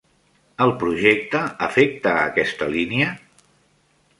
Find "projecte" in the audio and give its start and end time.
0.83-1.41